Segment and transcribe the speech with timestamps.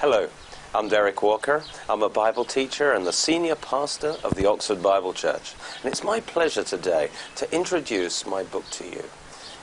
[0.00, 0.30] Hello,
[0.74, 1.62] I'm Derek Walker.
[1.86, 5.52] I'm a Bible teacher and the senior pastor of the Oxford Bible Church.
[5.82, 9.04] And it's my pleasure today to introduce my book to you.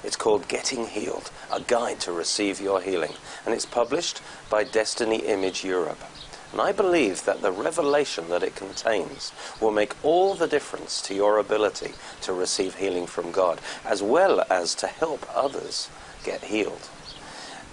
[0.03, 3.13] It's called Getting Healed, a guide to receive your healing.
[3.45, 6.03] And it's published by Destiny Image Europe.
[6.51, 11.15] And I believe that the revelation that it contains will make all the difference to
[11.15, 15.89] your ability to receive healing from God, as well as to help others
[16.23, 16.89] get healed.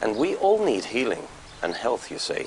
[0.00, 1.28] And we all need healing
[1.64, 2.46] and health, you see,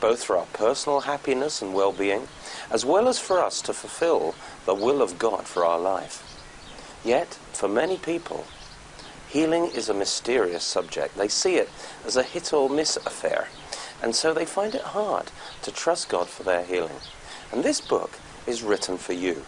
[0.00, 2.26] both for our personal happiness and well-being,
[2.70, 4.34] as well as for us to fulfill
[4.66, 6.24] the will of God for our life.
[7.04, 8.44] Yet, for many people,
[9.28, 11.16] healing is a mysterious subject.
[11.16, 11.70] They see it
[12.04, 13.48] as a hit or miss affair,
[14.02, 15.30] and so they find it hard
[15.62, 17.00] to trust God for their healing.
[17.52, 19.44] And this book is written for you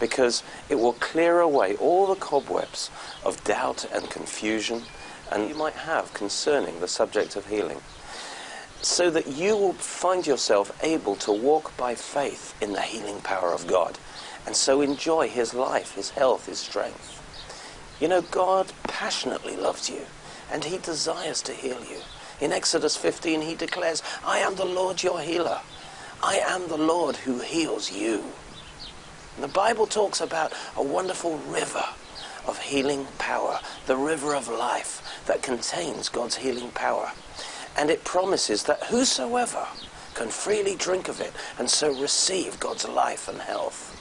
[0.00, 2.90] because it will clear away all the cobwebs
[3.24, 4.82] of doubt and confusion
[5.30, 7.80] and you might have concerning the subject of healing
[8.80, 13.52] so that you will find yourself able to walk by faith in the healing power
[13.52, 13.98] of God
[14.46, 17.14] and so enjoy his life, his health, his strength.
[18.00, 20.06] You know, God passionately loves you
[20.50, 21.98] and he desires to heal you.
[22.40, 25.60] In Exodus 15, he declares, I am the Lord your healer.
[26.22, 28.24] I am the Lord who heals you.
[29.34, 31.84] And the Bible talks about a wonderful river
[32.46, 37.12] of healing power, the river of life that contains God's healing power.
[37.78, 39.66] And it promises that whosoever
[40.14, 43.94] can freely drink of it and so receive God's life and health.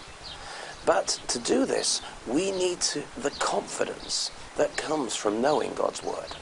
[0.86, 6.36] But to do this, we need to, the confidence that comes from knowing God's Word.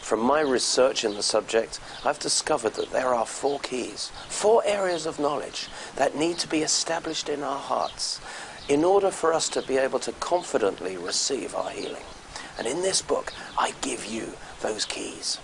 [0.00, 5.04] From my research in the subject, I've discovered that there are four keys, four areas
[5.04, 8.20] of knowledge that need to be established in our hearts
[8.70, 12.04] in order for us to be able to confidently receive our healing.
[12.56, 15.38] And in this book, I give you those keys.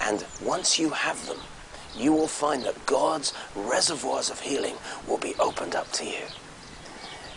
[0.00, 1.38] And once you have them,
[1.96, 6.24] you will find that God's reservoirs of healing will be opened up to you.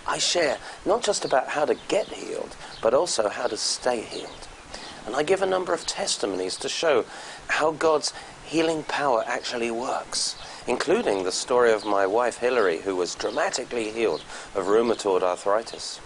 [0.08, 4.48] I share not just about how to get healed, but also how to stay healed.
[5.06, 7.06] And I give a number of testimonies to show
[7.48, 8.14] how God's
[8.46, 10.36] healing power actually works,
[10.68, 14.24] including the story of my wife Hilary, who was dramatically healed
[14.56, 16.00] of rheumatoid arthritis.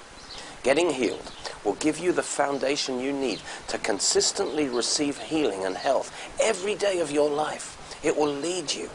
[0.68, 1.32] Getting healed
[1.64, 3.40] will give you the foundation you need
[3.70, 6.12] to consistently receive healing and health
[6.42, 7.98] every day of your life.
[8.04, 8.90] It will lead you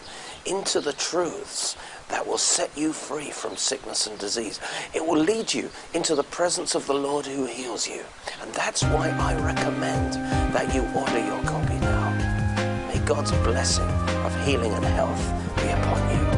[0.44, 1.75] into the truths
[2.11, 4.61] that will set you free from sickness and disease.
[4.93, 8.05] It will lead you into the presence of the Lord who heals you.
[8.43, 10.12] And that's why I recommend
[10.53, 12.87] that you order your copy now.
[12.88, 13.88] May God's blessing
[14.27, 16.31] of healing and health be upon you.